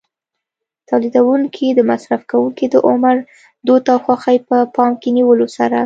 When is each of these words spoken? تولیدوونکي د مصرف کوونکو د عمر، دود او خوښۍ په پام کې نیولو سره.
تولیدوونکي 0.89 1.67
د 1.73 1.79
مصرف 1.91 2.21
کوونکو 2.31 2.65
د 2.73 2.75
عمر، 2.87 3.15
دود 3.65 3.83
او 3.93 3.97
خوښۍ 4.05 4.37
په 4.47 4.57
پام 4.75 4.91
کې 5.01 5.09
نیولو 5.17 5.47
سره. 5.57 5.77